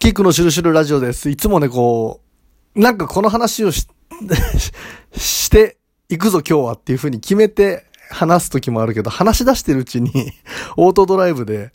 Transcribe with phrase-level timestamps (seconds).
[0.00, 1.28] キックのシュルシュルラジオです。
[1.28, 2.22] いつもね、こ
[2.74, 3.86] う、なんかこの話をし、
[5.12, 5.76] して
[6.08, 10.32] いくぞ今日はっていう風に決めて話す時もあるけど、話し出してるうちに、
[10.78, 11.72] オートドライブで、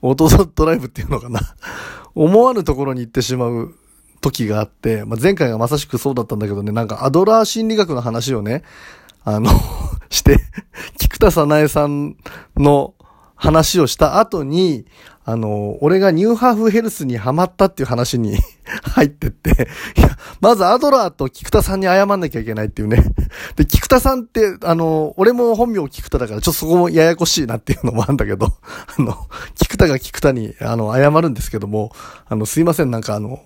[0.00, 1.42] オートドライブっていうのかな。
[2.16, 3.74] 思わぬところに行ってしまう
[4.22, 8.62] 時があって、まあ、前回がまさしくそうだったんだけどね、なんかアドラー心理学の話をね、
[9.24, 9.50] あの
[10.08, 10.40] して、
[10.96, 12.16] 菊田さなえさん
[12.56, 12.94] の
[13.34, 14.86] 話をした後に、
[15.28, 18.38] あの、俺がニューハーフヘルスにハマったっていう話に
[18.94, 23.04] 入ってって、いや、まずアドラーと菊田さんに謝んなきゃいけないっていうね。
[23.56, 28.46] で、菊田さんって、あの、俺も本名菊田だから、ちょっとそこもややこしいなっていうのもあるんだけど、
[28.98, 29.18] あの、
[29.54, 31.92] 菊田が菊田に、あの、謝るんですけども、
[32.26, 33.42] あの、すいません、なんかあの、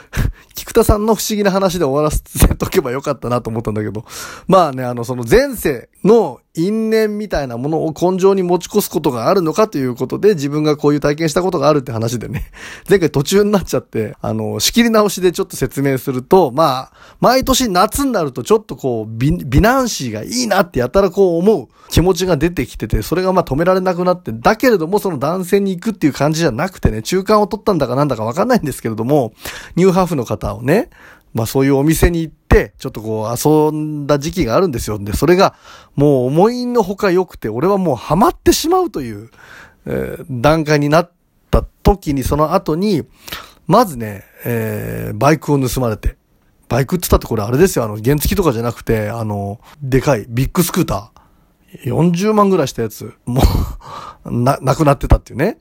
[0.56, 4.06] 菊田さんの不思議な話で終わらせとけばよかったなと思ったんだけど、
[4.46, 12.50] まあね、あの、その前世の因縁みたいなものを根性に持ち越すことがあるのかということで、自分がこういう体験したことがあるって話でね、
[12.90, 29.32] 前回途中になっちゃって、あの、仕切り直しでちょっと説明すると、まあ、毎年夏になるとちょっとこう、美、男子がいいなってやったらこう思う気持ちが出てきてて、それがまあ止められなくなって、だけれどもその男性に行くっていう感じじゃなくてね、中間を取ったんだかなんだかわかんないんですけれども、
[29.76, 30.90] ニューハーフの方をね、
[31.34, 34.98] まあそういうお店に行って、ちょっとこう遊んだ時期があるんですよ。
[34.98, 35.54] で、それが
[35.94, 39.30] もう思いのほか良くて、俺はもうハマってしまうという、
[39.86, 41.10] えー、段階になっ
[41.50, 43.04] た時に、その後に、
[43.66, 46.16] まずね、えー、バイクを盗まれて。
[46.68, 47.84] バイクって言ったってこれあれですよ。
[47.84, 51.18] あの、原付とかじゃなくて、あの、でかいビッグスクーター。
[51.84, 53.14] 40万ぐらいしたやつ。
[53.26, 53.42] も
[54.24, 55.58] う な、なくなってたっていうね。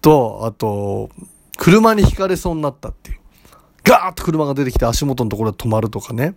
[0.00, 1.10] と、あと、
[1.58, 3.18] 車にひかれそうになったっていう。
[3.86, 6.34] ガーッと車が出てきて足元のところで止まるとかね。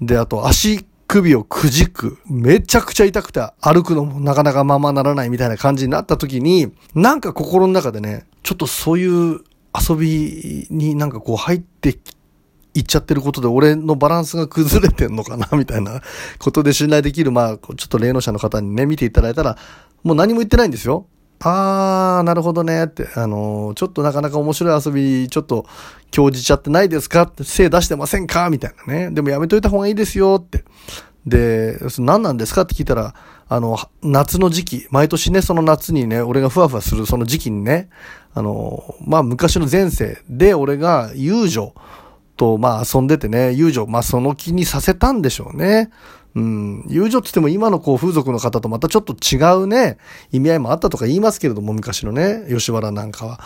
[0.00, 2.18] で、あと足首をくじく。
[2.26, 9.40] めちゃくちゃ痛くて歩くのもなかなかままならないみたいな感じになった時に、なんか心の中でね、ちょっとそういう
[9.76, 11.98] 遊びになんかこう入って
[12.74, 16.02] いっちゃってることで俺のバランスが崩れてんのかな みたいな
[16.38, 19.58] ことで信頼できる、まあ、ちょっと霊能者の方にね、見ていただいたら、
[20.04, 21.06] もう何も言ってないんですよ。
[21.44, 25.66] あー、なるほどねって、あのー、ちょっとなかなか面白い遊び、ちょっと、
[26.10, 27.22] 興じちゃってないですか？
[27.22, 28.48] って、精出してませんか？
[28.48, 29.10] みたいなね。
[29.10, 30.64] でもやめといた方がいいですよって。
[31.26, 32.62] で、何なんですか？
[32.62, 33.14] って聞いたら、
[33.48, 37.88] あの、夏の時期、毎年ね、その夏にね、俺がふわふわするその時期にね、
[38.32, 41.74] あの、まあ、昔の前世で俺が遊女
[42.36, 45.90] と、まあ、遊んでてね、遊女、まあ、その気にさせたんでしょうね。
[46.34, 49.98] うん、友情って言っても今のこう風俗の方とまたちょっと違うね、
[50.32, 53.40] 意味合いもあったとか言いますけれども、昔のね、吉原なんかは。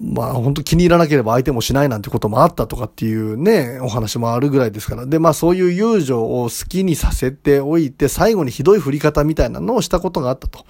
[0.00, 5.06] まあ本当気に入らなければ相手もしないなんてこともあったとかっていうね、お話もあるぐらいですから。
[5.06, 10.64] で、まあそういう友情を好きにさせておいて、最後にひどい振り方みたいなのをしたことがあったと。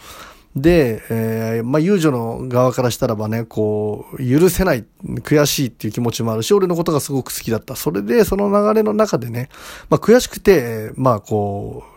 [0.54, 7.74] で、えー、まあ、遊女の側からしたらばね、こう、許せない、悔しいっていう気持ちもあるし、俺のことがすごく好きだった。
[7.74, 9.48] それで、その流れの中でね、
[9.88, 11.92] まあ、悔しくて、まあ、こう、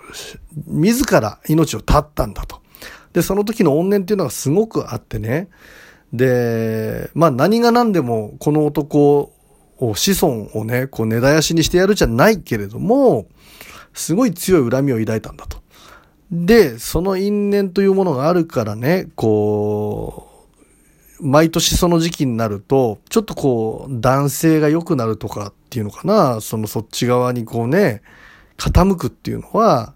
[0.68, 2.62] 自ら命を絶ったんだと。
[3.12, 5.50] で、その時の怨念っていうのがすごくあってね。
[6.14, 9.34] で、まあ、何が何でも、この男
[9.80, 13.28] を、子孫をね、こう、根絶やしにしてやるじゃないけれども、
[13.94, 15.65] すごい強い恨みを抱いたんだと。
[16.44, 20.28] で、その因縁というものがあるからね、こ
[21.22, 28.02] う、毎年その時期になると、ちょっとこう、男性が良くなるとかっていうのかな、そのそっち側にこうね、
[28.58, 29.94] 傾くっていうのは、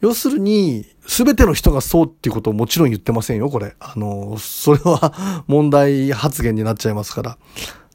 [0.00, 3.74] 要するに、すべての人がそうっていうことをもちろん言ってませんよ、これ。
[3.80, 7.38] あの、それは 問題発言になっちゃいますから。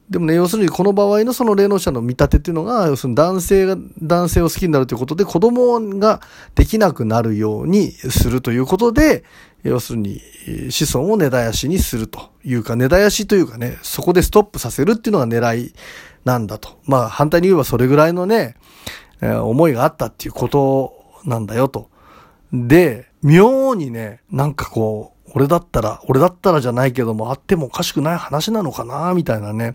[0.10, 6.22] でもね、要するにこの場合のその霊能者の見立てっていうのが、要するに男性が男性を好きになるということで子供が
[6.56, 9.26] できなくなるようにするということで、
[9.64, 10.22] 要するに
[10.70, 15.74] 子孫を根絶やしにするというか、根絶やしというかね、そこでストップさせるっていうのが狙い
[16.24, 16.80] なんだと。
[16.86, 18.56] まあ反対に言えばそれぐらいのね、
[19.22, 20.94] 思いがあったっていうこと
[21.26, 21.90] なんだよと。
[22.54, 29.74] で、妙にね、なんかこう、俺だったら、俺だったらじゃないけども、あってもおかしくない話なのかな、みたいなね。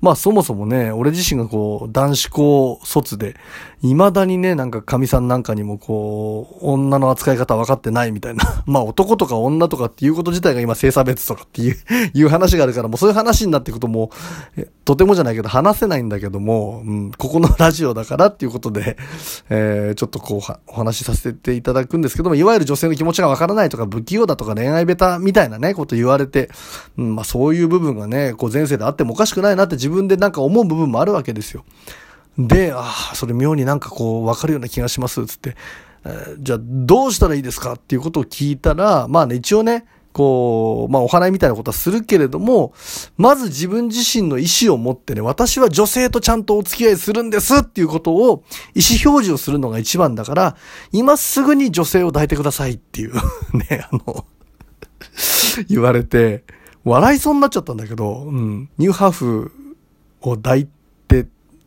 [0.00, 3.34] まあそもそもね、俺自身がこう、男子校卒で、
[3.82, 8.62] 未だにね、なんか神さんなんかにもこう、女の扱い方分かってないみたいな。
[8.66, 11.76] まあ男とか女とかっていうこと自体が今性差別とかっていう
[12.14, 14.10] いう話があるから、もうそういう話になっていくとも
[14.56, 18.96] う、とてもじゃないけど話せないんだけども、うん、ここのラジオだからっていうことで、
[19.50, 26.50] えー、ちょっとこう、お話しさせていただくんですけども、いわゆる女性の気持ちが分からないとか、不器用だとか恋愛ベタみたいなね、こと言われて、
[26.96, 31.64] うん、まあそういう部分がね、こう前世であってもおかしくないなって自自分でなんか思う部分もあるわけですよ。
[32.36, 32.82] で、あ
[33.12, 35.56] あ、それ妙になんかこう、わかるような気がします、つって。
[36.04, 42.74] えー、じゃあ、どうしたらいいですかっていうことを聞いたら、まあね、一応ね、こう、まあお祓いみたいなことはするけれども、
[43.16, 48.44] まず自分自身の意思を持ってね、私は女性とちゃんとお付き合いするんですっていうことを
[48.74, 50.56] 意思表示をするのが一番だから、
[50.92, 53.14] 今すぐに女性を抱いてくださいっていう
[53.70, 54.26] ね、あの
[55.68, 56.44] 言われて、
[56.84, 59.52] 笑いそうになっちゃったんだけど、うん、ニューハーフ
[60.22, 60.68] を抱い
[61.06, 61.26] て、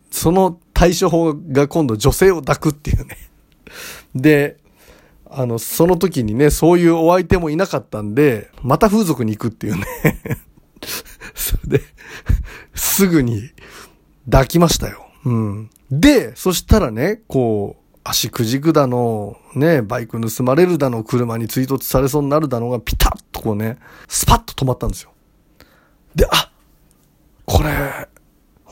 [0.09, 3.17] その対処法が今度女性を抱くっていうね。
[4.15, 4.57] で、
[5.29, 9.85] あの、その時にね、そういうお相手もいなかったんで、また風俗に行くっていうね
[11.33, 11.83] それで、
[12.75, 13.51] すぐに
[14.29, 15.07] 抱きましたよ。
[15.25, 15.69] うん。
[15.89, 23.77] で、そしたらね、こう、足くじくだの、ね、バイク盗まれるだの、車に追突されそうになるだのがピタッとこうね、
[24.07, 25.11] スパッと止まったんですよ。
[26.15, 26.51] で、あ
[27.45, 28.09] これ、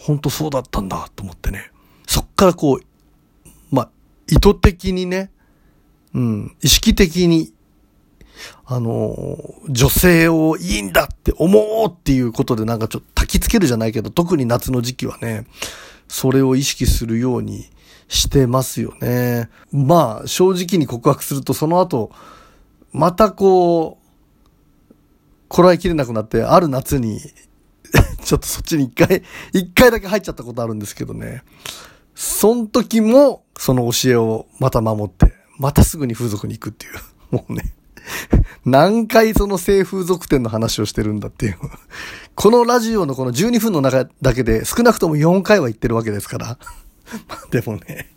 [0.10, 1.70] ほんとそうだったんだと思ってね。
[2.08, 3.90] そっからこう、まあ、
[4.28, 5.30] 意図的にね、
[6.16, 7.54] うん、意識的に、
[8.66, 9.38] あの、
[9.70, 15.46] 女性をいいんだって思うっていうことでなんかちょっと焚きつけるじゃないけど、特に夏の時期はね、
[16.08, 17.70] それを意識するように
[18.08, 19.48] してますよね。
[19.72, 22.10] まあ、正直に告白するとその後、
[22.94, 24.96] またこう、
[25.50, 27.22] こらえきれなくなって、ある夏に
[28.30, 29.24] ちょっとそっちに一回、
[29.54, 31.42] 一回だけ入っちゃったことあるんですけどね。
[32.14, 36.94] その時も、その教えをまた守って、またすぐに風俗に行くっていう。
[37.36, 37.74] もうね。
[38.66, 41.58] 何回その性風俗店の話をしてるんだっていう。
[42.36, 46.60] このラジオのこの12分の中だけで少なくとも4回は言ってるわけですから。
[47.28, 48.14] まあでもね。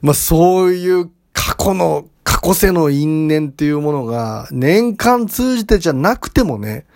[0.00, 6.86] まあそういう過去の、過去世の因縁っていうものが年間通じてじゃなくてもね、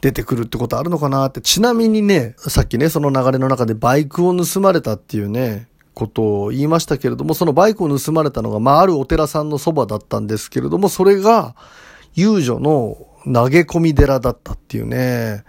[0.00, 1.40] 出てくるってことあるのかなって。
[1.40, 11.56] ちなみにね、さっきね、その流れの中でバイクを盗まれたっていうね、ことを言いましたけれども、そのバイクを盗まれたのが、まあ、あるお寺さんのそばだったんですけれども、それが、
[12.14, 15.44] 遊女の投げ込み寺だったっていうね、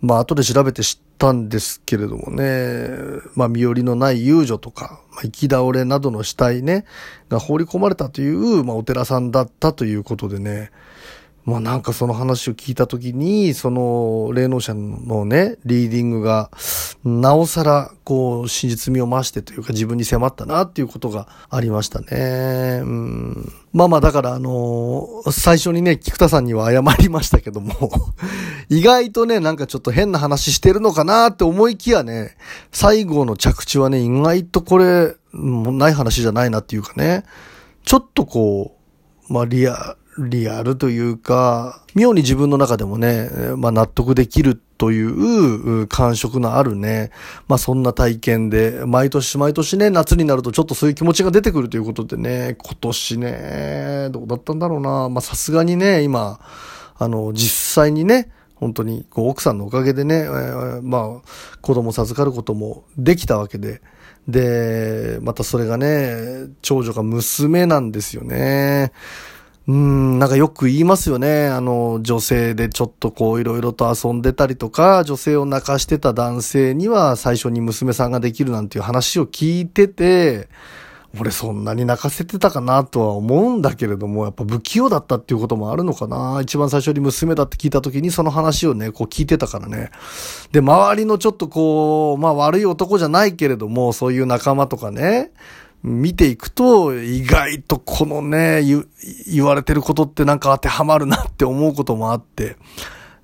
[0.00, 2.88] まあ、後で調べて知ったんですけれどもね、
[3.34, 6.84] まあ、身寄りのない遊女とか、まあ、生き倒れなどの死体ね、
[7.28, 10.70] が放り込まれたという、まあ、お寺さんだったということでね、
[11.44, 16.50] まあなんかその話を聞いたときに、その霊能者のね、リーディングが、
[17.04, 22.80] なおさら、こう、真実味を増してというか自分に迫ったなっていうことがありましたね。
[22.82, 23.52] うん。
[23.72, 27.74] まあまあだからあのー、最初にね、菊田さんには謝りましたけども
[28.68, 32.36] 意外とね、なんかちょっと変な話してるのかなって思いきやね、
[32.72, 37.24] 最後の着地はね、意外とこれ、もうない話じゃないなっていうかね、
[37.84, 38.76] ちょっとこ
[39.28, 39.96] う、まあリア、
[40.28, 47.10] リアルというか、妙に自分の中でもね、まあ納得できるという感触のあるね、
[47.48, 55.08] まあそんな体験で、毎年毎年ね、夏になるとちょっとそういう気持ちが出てくるということでね、今年ね、どうだったんだろうな。
[55.08, 56.40] まあさすがにね、今、
[56.98, 58.30] あの、実際にね、
[58.60, 61.28] 本当に、こう、奥さんのおかげでね、えー、まあ、
[61.62, 63.80] 子供授かることもできたわけで、
[64.28, 68.92] で、またそれがね、長女が娘なんですよね。
[69.68, 71.46] うん、なんかよく言いますよね。
[71.46, 80.48] あの、女性でちょっとこういろいろと遊んでたりとか、女性を泣かしてた男性には最初に娘さんができるなんていう話を聞いてて、
[81.18, 86.38] 俺そんなに泣かせてたかなとは思うんだけれども、やっぱ不器用だったっていうこともあるのかな。
[86.40, 89.90] 一番最初に娘だって聞いた時にその話をね、こう聞いてたからね。
[90.52, 95.32] で、周りのちょっとこう、まあ悪い男じゃないけれども、そういう仲間とかね、
[95.82, 98.62] 見ていくと、意外とこのね、
[99.26, 102.56] 言われてることってなんか当てはまるなって思うこともあって、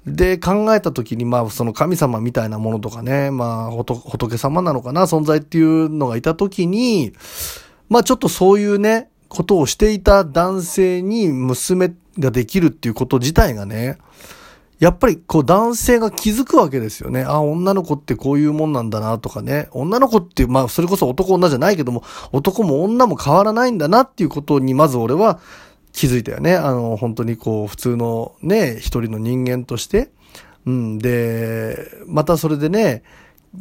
[0.06, 7.12] で、考えたときに、まあ、その神様みたいなものとかね、まあ、仏様なのかな、存在っていうのがいたときに、
[7.88, 13.98] まあ、ちょっとそういうね、ことをしていた男性に娘ができるっていうこと自体がね、
[14.78, 17.22] やっぱりこう男性が気づくわけですよね。
[17.22, 19.68] あ、女の子ってこういうもんなんだなとかね。
[19.72, 22.02] 女の子っていう、まあそれこそ男女じゃないけども、
[22.32, 25.40] 男も女も変わらないんだなっていうことにまず俺は
[25.92, 26.56] 気づいたよね。
[26.56, 30.10] あの、本当にこう普通のね、一人の人間として。
[30.66, 30.98] うん。
[30.98, 33.02] で、またそれでね、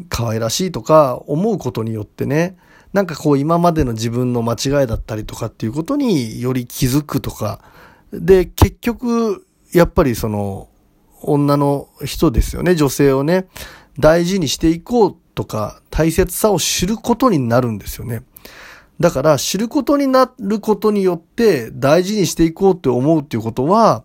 [0.10, 2.58] 可愛らしいとか思うことによってね、
[2.92, 7.62] なんかこう今までの自分の間違いだったりとかっていうことにより気づくとか。
[8.12, 10.70] で、結局、やっぱりその、
[11.22, 13.48] 女の人ですよね、女性をね、
[14.00, 18.24] 大事にしていこうとか、大切さを知ることになるんですよね。
[19.00, 24.04] だから知ることになることによって大事にしていこうって思うっていうことは、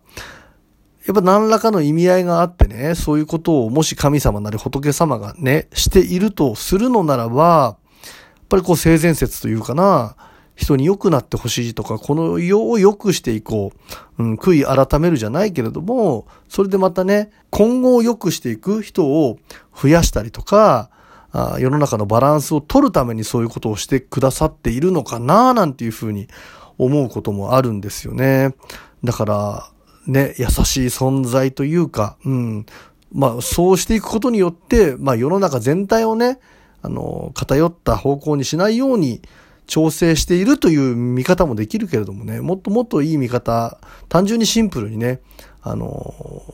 [1.07, 10.17] やっぱ何らかの意味合いがあってね、そういうことをもし神様なり仏様がね、しているとするのならば、やっぱりこう性善説というかな、
[10.61, 13.73] 人に良くなってほしいとか、この世を良くしていこ
[14.19, 14.23] う。
[14.23, 19.39] うん、悔い改めるじゃないけれども、それでまたね、今後を良くしていく人を
[19.75, 20.91] 増やしたりとか、
[21.33, 26.29] あ世の中のバランスを取るためにそういうことをしてくださっているのかななんていうふうに
[26.77, 28.55] 思うこともあるんですよね。
[29.03, 29.71] だから、
[30.07, 32.67] ね、優しい存在というか、うん。
[33.13, 36.39] まあ、そうしていくことによって、まあ、世の中全体をね、
[36.83, 39.23] あの、偏った方向にしないように
[39.71, 45.21] 調整しているという見方もできるけれどもね、もっともっといい見方、単純にシンプルにね、
[45.63, 46.45] あの、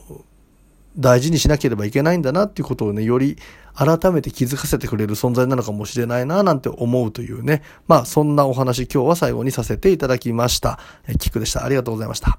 [0.99, 3.37] 大事にしなければいけないんだなっていうことをね、より
[3.73, 7.63] 改めて気づかせてくれる存在なのかもしれないななんて思うというね。
[7.87, 10.77] まあそんなお話今日は最後にさせていただきました。
[11.07, 11.65] えキックでした。
[11.65, 12.35] ありがとうございました。